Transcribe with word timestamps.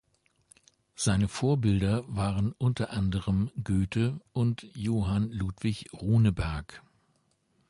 Seine 0.95 1.27
Vorbilder 1.27 2.03
waren 2.07 2.53
unter 2.53 2.89
anderem 2.89 3.51
Goethe 3.63 4.19
und 4.33 4.63
Johan 4.73 5.29
Ludvig 5.29 5.93
Runeberg. 5.93 6.81